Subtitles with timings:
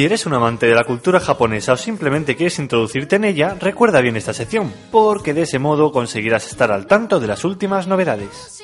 [0.00, 4.00] Si eres un amante de la cultura japonesa o simplemente quieres introducirte en ella, recuerda
[4.00, 8.62] bien esta sección, porque de ese modo conseguirás estar al tanto de las últimas novedades.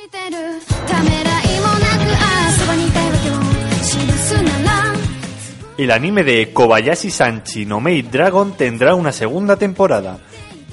[5.77, 10.19] El anime de Kobayashi Sanchi no Maid Dragon tendrá una segunda temporada.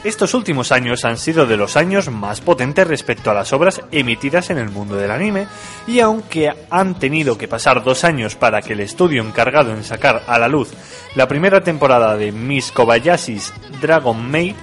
[0.03, 4.49] Estos últimos años han sido de los años más potentes respecto a las obras emitidas
[4.49, 5.47] en el mundo del anime,
[5.87, 10.23] y aunque han tenido que pasar dos años para que el estudio encargado en sacar
[10.27, 10.71] a la luz
[11.15, 14.55] la primera temporada de Miss Kobayashi's Dragon Maid,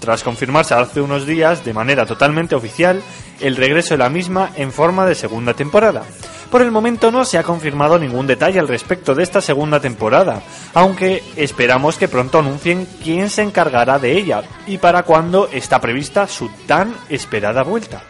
[0.00, 3.02] tras confirmarse hace unos días de manera totalmente oficial
[3.40, 6.02] el regreso de la misma en forma de segunda temporada.
[6.50, 10.42] Por el momento no se ha confirmado ningún detalle al respecto de esta segunda temporada,
[10.74, 16.26] aunque esperamos que pronto anuncien quién se encargará de ella y para cuándo está prevista
[16.26, 18.02] su tan esperada vuelta.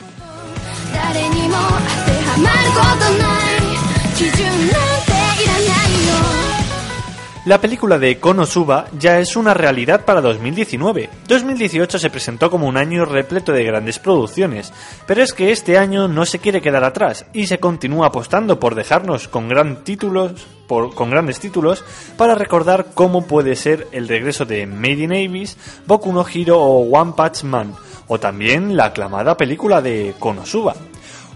[7.47, 11.09] La película de Konosuba ya es una realidad para 2019.
[11.27, 14.75] 2018 se presentó como un año repleto de grandes producciones,
[15.07, 18.75] pero es que este año no se quiere quedar atrás y se continúa apostando por
[18.75, 20.33] dejarnos con, gran títulos,
[20.69, 21.83] por- con grandes títulos
[22.19, 26.83] para recordar cómo puede ser el regreso de Made in Abyss, Boku no Hero o
[26.91, 27.73] One Punch Man,
[28.07, 30.75] o también la aclamada película de Konosuba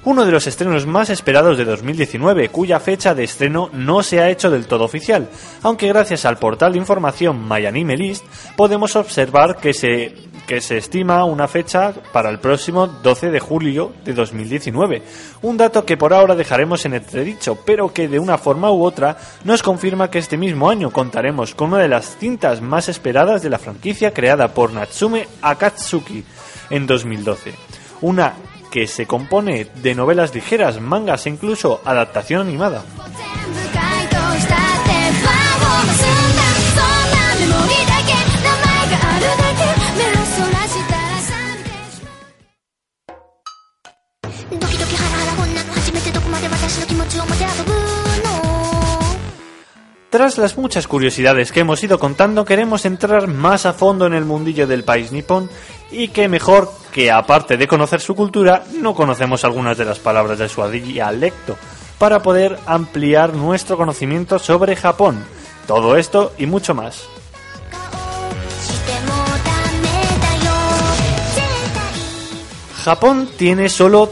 [0.05, 4.29] uno de los estrenos más esperados de 2019, cuya fecha de estreno no se ha
[4.29, 5.29] hecho del todo oficial,
[5.63, 8.25] aunque gracias al portal de información MyAnimeList
[8.57, 10.15] podemos observar que se,
[10.47, 15.03] que se estima una fecha para el próximo 12 de julio de 2019,
[15.43, 19.17] un dato que por ahora dejaremos en entredicho, pero que de una forma u otra
[19.45, 23.51] nos confirma que este mismo año contaremos con una de las cintas más esperadas de
[23.51, 26.25] la franquicia creada por Natsume Akatsuki
[26.69, 27.55] en 2012.
[28.03, 28.35] Una
[28.75, 32.83] que se compone de novelas ligeras, mangas e incluso adaptación animada.
[50.15, 54.25] Tras las muchas curiosidades que hemos ido contando, queremos entrar más a fondo en el
[54.25, 55.51] mundillo del país nipón
[55.95, 60.39] y que mejor que aparte de conocer su cultura, no conocemos algunas de las palabras
[60.39, 61.57] de su dialecto
[61.99, 65.25] para poder ampliar nuestro conocimiento sobre Japón.
[65.67, 67.09] Todo esto y mucho más.
[72.85, 74.11] Japón tiene solo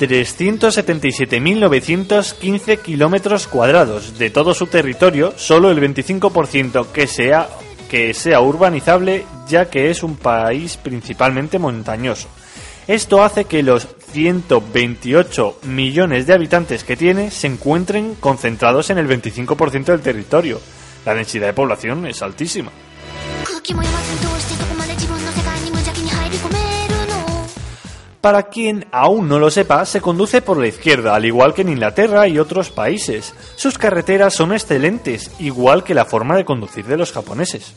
[0.00, 4.18] 377.915 kilómetros cuadrados.
[4.18, 7.48] De todo su territorio, solo el 25% que se ha
[7.88, 12.28] que sea urbanizable, ya que es un país principalmente montañoso.
[12.86, 19.08] Esto hace que los 128 millones de habitantes que tiene se encuentren concentrados en el
[19.08, 20.60] 25% del territorio.
[21.04, 22.70] La densidad de población es altísima.
[28.20, 31.68] Para quien aún no lo sepa, se conduce por la izquierda, al igual que en
[31.68, 33.32] Inglaterra y otros países.
[33.54, 37.74] Sus carreteras son excelentes, igual que la forma de conducir de los japoneses.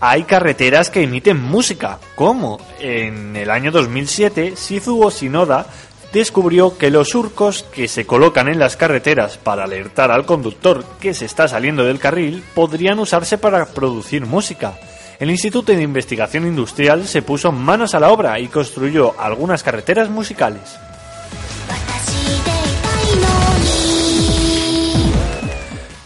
[0.00, 5.66] hay carreteras que emiten música, como en el año 2007 Shizuo Shinoda
[6.12, 11.14] descubrió que los surcos que se colocan en las carreteras para alertar al conductor que
[11.14, 14.78] se está saliendo del carril podrían usarse para producir música.
[15.18, 20.08] El Instituto de Investigación Industrial se puso manos a la obra y construyó algunas carreteras
[20.08, 20.78] musicales.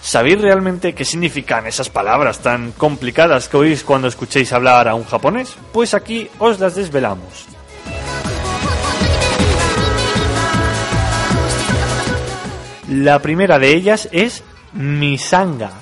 [0.02, 5.04] ¿Sabéis realmente qué significan esas palabras tan complicadas que oís cuando escuchéis hablar a un
[5.04, 5.56] japonés?
[5.72, 7.53] Pues aquí os las desvelamos.
[13.02, 14.43] La primera de ellas es
[14.73, 15.73] misanga.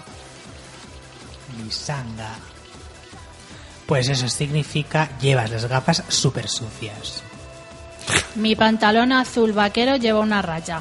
[1.62, 2.37] Misanga.
[3.87, 7.23] Pues eso significa llevas las gafas súper sucias.
[8.37, 10.81] Mi pantalón azul vaquero lleva una raya.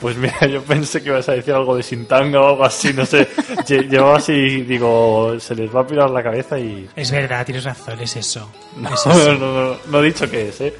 [0.00, 2.92] Pues mira, yo pensé que ibas a decir algo de sin tanga o algo así,
[2.94, 3.28] no sé.
[3.66, 6.88] Lle- Llevaba así, digo, se les va a pirar la cabeza y...
[6.96, 8.48] Es verdad, tienes razón, es eso.
[8.76, 9.34] No, Es no, eso.
[9.34, 10.74] no, no he dicho que es, ¿eh?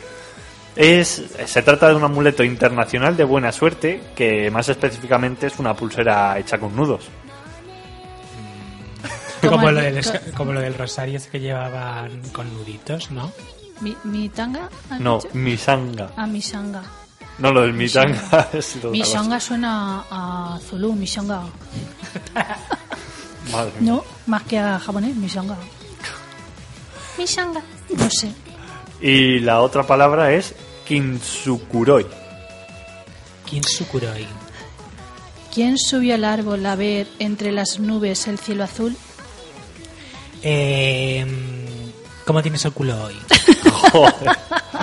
[0.82, 5.74] Es, se trata de un amuleto internacional de buena suerte, que más específicamente es una
[5.74, 7.04] pulsera hecha con nudos.
[9.42, 13.10] Como, Como lo el- del, co- como lo del rosario ese que llevaban con nuditos,
[13.10, 13.32] ¿no?
[13.80, 14.68] ¿Mi, mi tanga?
[14.98, 15.28] No, dicho?
[15.34, 16.10] misanga.
[16.16, 16.82] Ah, mi shanga.
[17.38, 19.12] No, lo del mitanga es otra Mi cosa.
[19.14, 21.42] shanga suena a Zulu, mi shanga.
[23.52, 23.92] Madre mía.
[23.92, 25.56] No, más que a japonés, mi shanga.
[27.16, 27.62] Mi shanga.
[27.96, 28.30] No sé.
[29.00, 30.54] Y la otra palabra es
[30.90, 32.04] kinsukuroi.
[33.46, 34.26] Kinsukuroi.
[35.54, 38.96] ¿Quién subió al árbol a ver entre las nubes el cielo azul?
[40.42, 41.24] Eh,
[42.26, 43.14] ¿Cómo tienes el culo hoy?
[43.92, 44.36] Joder.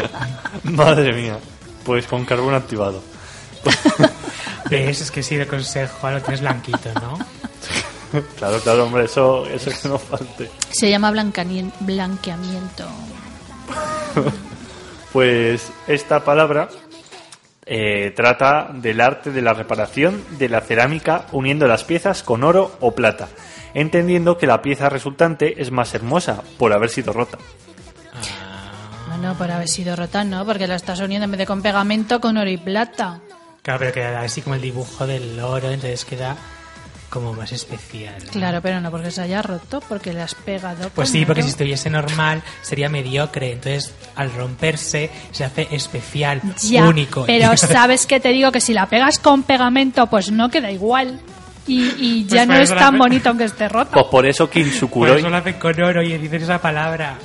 [0.63, 1.39] Madre mía.
[1.83, 3.01] Pues con carbón activado.
[4.69, 5.01] ¿Ves?
[5.01, 7.17] Es que si de consejo lo tienes blanquito, ¿no?
[8.37, 10.49] Claro, claro, hombre, eso, eso que no falte.
[10.69, 12.85] Se llama blanqueamiento.
[15.17, 16.69] Pues esta palabra
[17.65, 22.77] eh, trata del arte de la reparación de la cerámica uniendo las piezas con oro
[22.81, 23.27] o plata,
[23.73, 27.39] entendiendo que la pieza resultante es más hermosa por haber sido rota.
[29.07, 32.21] Bueno, por haber sido rota, no, porque la estás uniendo en vez de con pegamento
[32.21, 33.19] con oro y plata.
[33.63, 36.37] Claro, pero queda así como el dibujo del oro, entonces queda
[37.09, 38.15] como más especial.
[38.25, 38.31] ¿no?
[38.31, 40.89] Claro, pero no porque se haya roto, porque le has pegado.
[40.89, 46.85] Pues sí, porque si estuviese normal sería mediocre, entonces al romperse se hace especial, Ya,
[46.85, 47.25] único.
[47.25, 51.19] pero sabes que te digo que si la pegas con pegamento, pues no queda igual.
[51.65, 53.91] Y, y Pues ya por no es tan bonito aunque esté roto.
[53.91, 57.17] Pues por eso Por Kinsukuroi, eso lo hacen con oro y dicen esa palabra.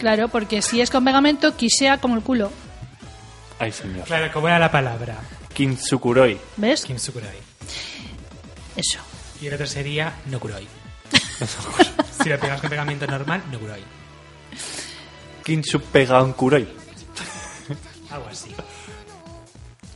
[0.00, 2.50] Claro, porque si es con pegamento, quisea como el culo.
[3.60, 5.16] ay señor, Claro, ¿cómo era la palabra?
[5.54, 6.84] Kinsukuroi, ¿Ves?
[6.84, 7.30] Kinsukuroi.
[8.76, 8.98] Eso.
[9.40, 10.66] Y el otro sería Nokuroi.
[12.22, 13.82] si lo pegas con pegamento normal, Nokuroi.
[15.44, 16.66] Kinsupegankuroi.
[18.10, 18.54] Algo así.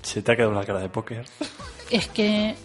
[0.03, 1.25] Se te ha quedado una cara de póker.
[1.91, 2.57] Es que.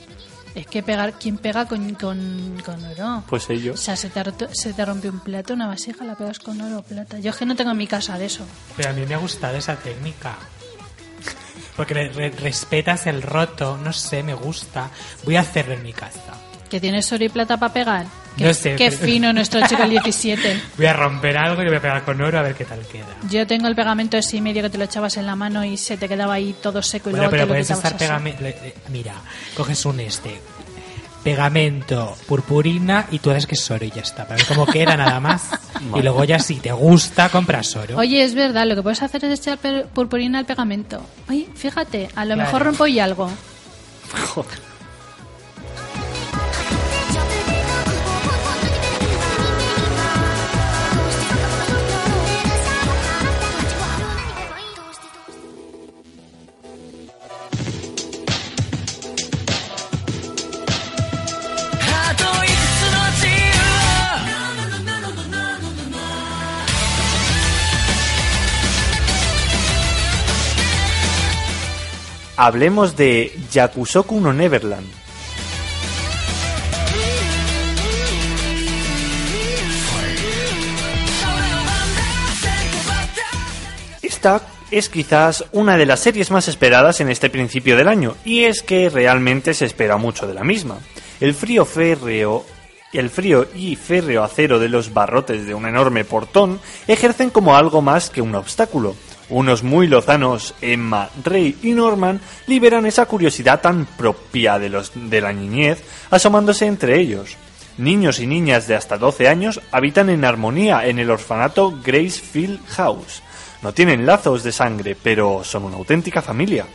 [0.53, 1.13] Es que pegar.
[1.19, 3.23] ¿Quién pega con, con, con oro?
[3.27, 3.79] Pues O ellos.
[3.79, 4.23] sea, se te,
[4.53, 7.19] se te rompe un plato, una vasija, la pegas con oro o plata.
[7.19, 8.45] Yo es que no tengo en mi casa de eso.
[8.77, 10.35] Pero a mí me ha gustado esa técnica.
[11.75, 14.89] Porque re- re- respetas el roto, no sé, me gusta.
[15.25, 16.21] Voy a hacerlo en mi casa.
[16.69, 18.05] ¿Que tienes oro y plata para pegar?
[18.37, 20.61] Qué, No sé, qué fino nuestro chico el 17.
[20.77, 22.79] Voy a romper algo y lo voy a pegar con oro a ver qué tal
[22.81, 23.05] queda.
[23.29, 25.77] Yo tengo el pegamento ese y medio que te lo echabas en la mano y
[25.77, 28.43] se te quedaba ahí todo seco y Bueno, luego pero te puedes estar pegamento.
[28.89, 29.13] Mira,
[29.55, 30.41] coges un este.
[31.23, 34.25] Pegamento, purpurina y tú haces que es oro y ya está.
[34.25, 35.49] Para ver cómo queda nada más.
[35.95, 37.97] y luego ya si te gusta, compras oro.
[37.97, 39.57] Oye, es verdad, lo que puedes hacer es echar
[39.93, 41.01] purpurina al pegamento.
[41.29, 42.45] Oye, fíjate, a lo Claro.
[42.47, 43.29] mejor rompo y algo.
[72.37, 74.87] Hablemos de Yakusoku no Neverland.
[84.01, 88.43] Esta es quizás una de las series más esperadas en este principio del año, y
[88.43, 90.79] es que realmente se espera mucho de la misma.
[91.21, 92.45] El frío férreo
[92.99, 97.81] el frío y férreo acero de los barrotes de un enorme portón ejercen como algo
[97.81, 98.95] más que un obstáculo.
[99.29, 105.21] Unos muy lozanos, Emma, Rey y Norman, liberan esa curiosidad tan propia de, los, de
[105.21, 107.35] la niñez, asomándose entre ellos.
[107.77, 113.21] Niños y niñas de hasta 12 años habitan en armonía en el orfanato Gracefield House.
[113.61, 116.65] No tienen lazos de sangre, pero son una auténtica familia.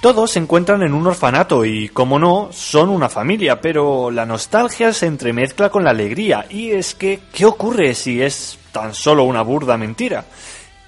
[0.00, 4.92] Todos se encuentran en un orfanato y, como no, son una familia, pero la nostalgia
[4.92, 6.46] se entremezcla con la alegría.
[6.48, 10.24] Y es que, ¿qué ocurre si es tan solo una burda mentira?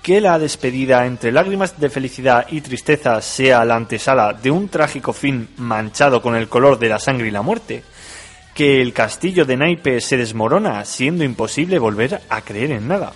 [0.01, 5.13] Que la despedida entre lágrimas de felicidad y tristeza sea la antesala de un trágico
[5.13, 7.83] fin manchado con el color de la sangre y la muerte.
[8.55, 13.13] Que el castillo de naipes se desmorona, siendo imposible volver a creer en nada.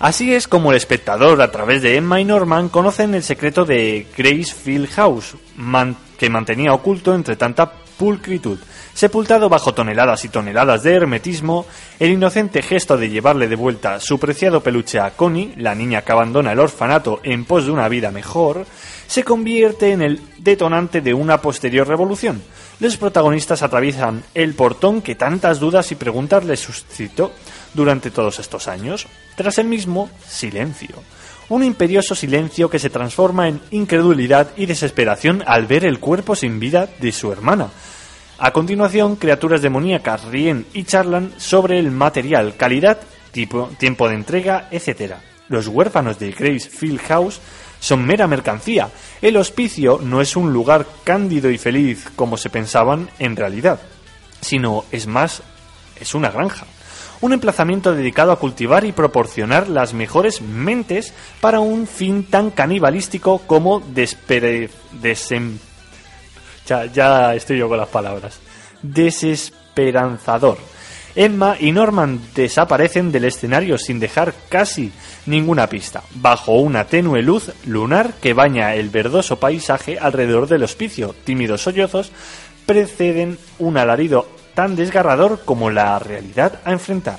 [0.00, 4.06] Así es como el espectador, a través de Emma y Norman, conocen el secreto de
[4.16, 8.58] Gracefield House, man- que mantenía oculto entre tanta pulcritud.
[8.94, 11.66] Sepultado bajo toneladas y toneladas de hermetismo,
[11.98, 16.12] el inocente gesto de llevarle de vuelta su preciado peluche a Connie, la niña que
[16.12, 18.64] abandona el orfanato en pos de una vida mejor,
[19.06, 22.42] se convierte en el detonante de una posterior revolución.
[22.80, 27.32] Los protagonistas atraviesan el portón que tantas dudas y preguntas les suscitó
[27.74, 29.06] durante todos estos años.
[29.36, 31.02] Tras el mismo, silencio.
[31.48, 36.60] Un imperioso silencio que se transforma en incredulidad y desesperación al ver el cuerpo sin
[36.60, 37.70] vida de su hermana.
[38.38, 43.00] A continuación, criaturas demoníacas ríen y charlan sobre el material, calidad,
[43.32, 45.14] tipo, tiempo de entrega, etc.
[45.48, 47.40] Los huérfanos de Grace Field House
[47.80, 48.88] son mera mercancía.
[49.20, 53.80] El hospicio no es un lugar cándido y feliz como se pensaban en realidad,
[54.40, 55.42] sino es más,
[56.00, 56.66] es una granja.
[57.20, 63.42] Un emplazamiento dedicado a cultivar y proporcionar las mejores mentes para un fin tan canibalístico
[63.46, 64.70] como despere,
[65.02, 65.58] desem-
[66.66, 68.38] ya, estoy yo con las palabras.
[68.82, 70.56] Desesperanzador.
[71.16, 74.92] Emma y Norman desaparecen del escenario sin dejar casi
[75.26, 81.14] ninguna pista, bajo una tenue luz lunar que baña el verdoso paisaje alrededor del hospicio.
[81.24, 82.12] Tímidos sollozos
[82.64, 84.28] preceden un alarido
[84.60, 87.18] tan desgarrador como la realidad a enfrentar.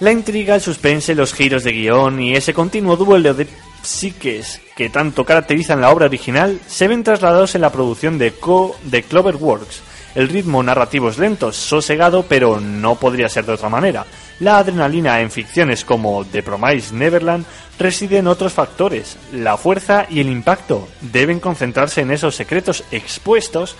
[0.00, 3.46] La intriga, el suspense, los giros de guion y ese continuo duelo de
[3.80, 8.74] psiques que tanto caracterizan la obra original se ven trasladados en la producción de, Co
[8.82, 9.82] de Cloverworks.
[10.16, 14.04] El ritmo narrativo es lento, sosegado, pero no podría ser de otra manera.
[14.40, 17.44] La adrenalina en ficciones como The Promised Neverland
[17.78, 19.18] reside en otros factores.
[19.34, 23.76] La fuerza y el impacto deben concentrarse en esos secretos expuestos,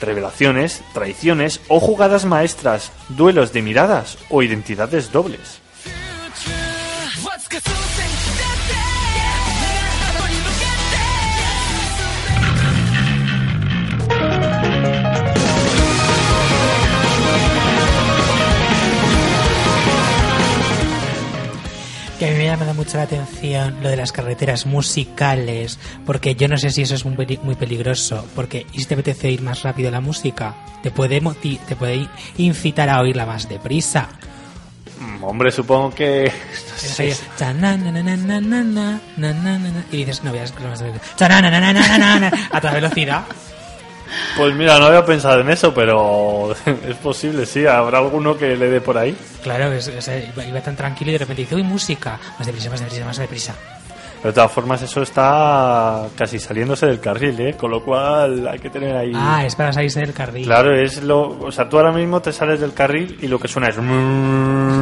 [0.00, 5.60] revelaciones, traiciones o jugadas maestras, duelos de miradas o identidades dobles.
[22.18, 26.48] Que a mí me llama mucho la atención lo de las carreteras musicales, porque yo
[26.48, 29.40] no sé si eso es muy, peli- muy peligroso, porque ¿y si te apetece oír
[29.42, 30.56] más rápido la música?
[30.82, 31.20] Te puede,
[31.68, 34.08] te puede incitar a oírla más deprisa.
[35.00, 36.32] Mm, Hombre, supongo que...
[39.92, 41.04] Y dices, no voy a escuchar más deprisa.
[41.16, 43.22] Chanananananana, A toda velocidad.
[44.36, 46.52] Pues mira, no había pensado en eso, pero
[46.88, 47.66] es posible, sí.
[47.66, 49.16] Habrá alguno que le dé por ahí.
[49.42, 50.10] Claro, es- es-
[50.48, 52.18] iba, tan tranquilo y de repente dice, uy, música.
[52.38, 53.54] Más deprisa, más deprisa, más deprisa.
[54.20, 57.54] Pero de todas formas, eso está casi saliéndose del carril, ¿eh?
[57.56, 59.12] Con lo cual hay que tener ahí...
[59.14, 60.44] Ah, es para salirse del carril.
[60.44, 61.38] Claro, es lo...
[61.40, 63.76] O sea, tú ahora mismo te sales del carril y lo que suena es...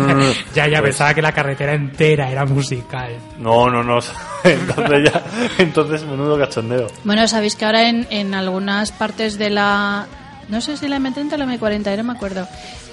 [0.54, 3.16] ya, ya, Pues- pensaba que la carretera entera era musical.
[3.38, 3.98] No, no, no.
[4.44, 5.22] Entonces ya...
[5.58, 6.86] Entonces, menudo cachondeo.
[7.04, 10.06] Bueno, sabéis que ahora en, en algunas partes de la...
[10.48, 12.46] No sé si la M30 o la M40, no me acuerdo.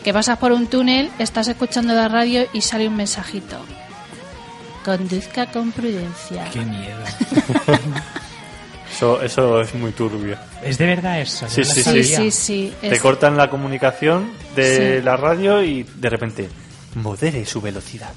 [0.03, 3.57] Que pasas por un túnel, estás escuchando la radio y sale un mensajito.
[4.83, 6.43] Conduzca con prudencia.
[6.51, 6.97] Qué miedo.
[8.91, 10.37] Eso, eso es muy turbio.
[10.63, 11.47] ¿Es de verdad eso?
[11.49, 12.73] Sí, sí, Sí, sí, sí.
[12.79, 15.03] Te es- cortan la comunicación de Sí.
[15.03, 16.47] la radio y de repente...
[16.95, 18.13] Modere su velocidad.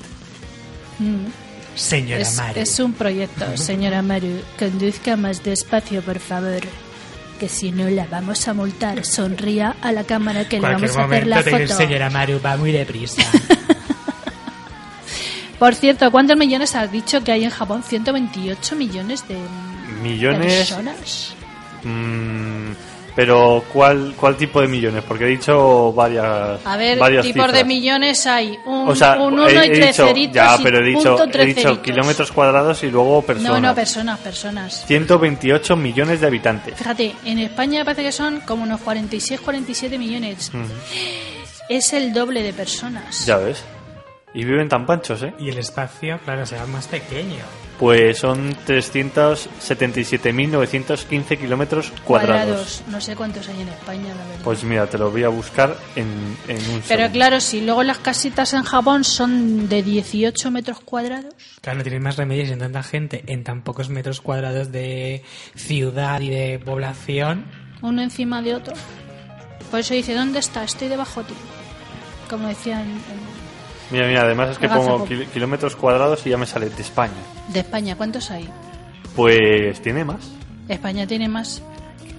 [0.99, 1.26] Mm.
[1.75, 2.61] Señora Es, Maru.
[2.61, 4.40] es un proyecto, señora Maru.
[4.59, 6.61] Conduzca más despacio, por favor.
[7.38, 9.04] Que si no la vamos a multar.
[9.04, 11.76] Sonría a la cámara que le vamos a hacer la foto.
[11.76, 13.23] señora Maru, va muy deprisa.
[15.59, 17.83] Por cierto, ¿cuántos millones has dicho que hay en Japón?
[17.83, 19.38] 128 millones de
[20.02, 20.54] Millones...
[20.71, 21.35] personas.
[21.83, 22.73] Mm,
[23.17, 25.03] pero ¿cuál, ¿cuál tipo de millones?
[25.09, 27.67] Porque he dicho varias A ver, varias tipos de cifras.
[27.67, 28.59] millones hay.
[28.67, 31.47] Un, O sea, un he- 1 he y tres dicho- Ya, pero he dicho, he
[31.47, 33.53] dicho kilómetros cuadrados y luego personas.
[33.53, 34.85] No, no, personas, personas.
[34.87, 36.75] 128 millones de habitantes.
[36.77, 40.53] Fíjate, en España parece que son como unos 46, 47 millones.
[41.69, 43.25] Es el doble de personas.
[43.27, 43.65] Ya ves.
[44.35, 45.33] Y viven tan panchos, ¿eh?
[45.39, 47.39] y el espacio, claro, será más pequeño.
[47.78, 52.83] Pues son 377.915 kilómetros cuadrados.
[52.88, 54.40] No sé cuántos hay en España, la verdad.
[54.45, 57.11] Pues mira, te lo voy a buscar en, en un Pero segundo.
[57.12, 61.35] claro, si luego las casitas en Japón son de 18 metros cuadrados.
[61.61, 65.23] Claro, no tienes más remedios en tanta gente, en tan pocos metros cuadrados de
[65.54, 67.45] ciudad y de población.
[67.83, 68.75] uno encima de otro.
[69.71, 70.64] Por eso dice, ¿dónde está?
[70.64, 71.35] Estoy debajo de ti.
[72.30, 73.46] Como decían en-
[73.90, 76.83] Mira, mira, además es que Haga pongo kil- kilómetros cuadrados y ya me sale de
[76.83, 77.12] España.
[77.49, 77.97] de España.
[77.97, 78.49] ¿Cuántos hay?
[79.14, 80.21] Pues tiene más.
[80.69, 81.62] España tiene más.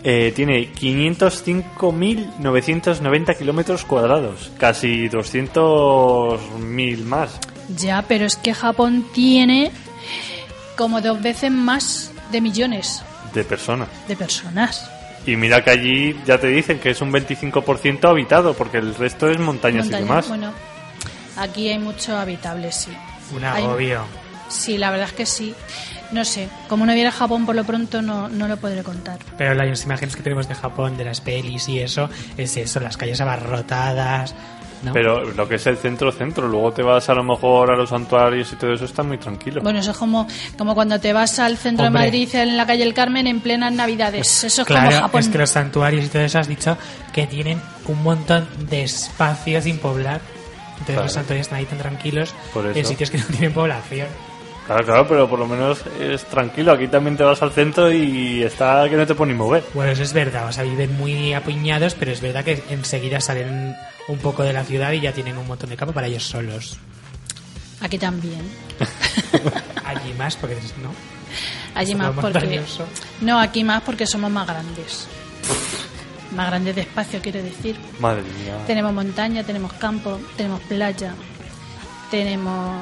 [0.03, 7.39] Eh, tiene 505.990 kilómetros cuadrados, casi 200.000 más.
[7.75, 9.71] Ya, pero es que Japón tiene
[10.77, 13.03] como dos veces más de millones.
[13.33, 13.89] de personas.
[14.07, 14.89] de personas.
[15.25, 19.29] Y mira que allí ya te dicen que es un 25% habitado, porque el resto
[19.29, 20.29] es montañas y demás.
[20.29, 20.53] Bueno,
[21.37, 22.91] aquí hay mucho habitable, sí.
[23.35, 24.01] Un Hay- agobio.
[24.49, 25.53] Sí, la verdad es que sí.
[26.11, 29.19] No sé, como no viera Japón por lo pronto no, no lo podré contar.
[29.37, 32.95] Pero las imágenes que tenemos de Japón, de las pelis y eso, es eso, las
[32.95, 34.33] calles abarrotadas,
[34.83, 34.93] ¿no?
[34.93, 38.53] Pero lo que es el centro-centro, luego te vas a lo mejor a los santuarios
[38.53, 39.59] y todo eso está muy tranquilo.
[39.61, 40.25] Bueno, eso es como,
[40.57, 42.03] como cuando te vas al centro Hombre.
[42.03, 44.45] de Madrid en la calle El Carmen en plenas Navidades.
[44.45, 45.19] Eso es claro, como Japón.
[45.19, 46.77] es que los santuarios y todo eso has dicho
[47.11, 50.21] que tienen un montón de espacios sin poblar.
[50.79, 51.03] Entonces Claro.
[51.03, 52.33] los santuarios están ahí tan tranquilos
[52.75, 54.07] en sitios que no tienen población.
[54.67, 56.73] Claro, claro, pero por lo menos es tranquilo.
[56.73, 59.63] Aquí también te vas al centro y está que no te puedes ni mover.
[59.73, 63.75] Bueno, eso es verdad, o sea, viven muy apiñados, pero es verdad que enseguida salen
[64.09, 66.77] un poco de la ciudad y ya tienen un montón de campo para ellos solos.
[67.79, 68.41] Aquí también.
[69.85, 70.91] Allí más, porque no.
[71.73, 72.21] Allí más porque...
[72.39, 72.85] montañoso.
[73.21, 75.07] No, aquí más porque somos más grandes.
[76.35, 77.77] Más grandes de espacio, quiero decir.
[77.99, 78.57] Madre mía.
[78.67, 81.13] Tenemos montaña, tenemos campo, tenemos playa,
[82.11, 82.75] tenemos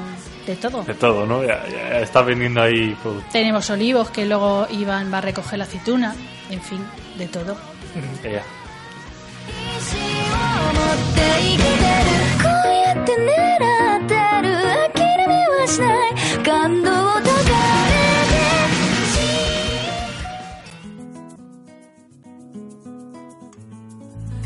[0.45, 0.83] de todo.
[0.83, 1.43] De todo, ¿no?
[1.43, 3.31] Ya, ya estás vendiendo ahí productos.
[3.31, 6.15] Tenemos olivos que luego Iván va a recoger la aceituna.
[6.49, 6.79] En fin,
[7.17, 7.57] de todo.
[8.23, 8.43] Ya.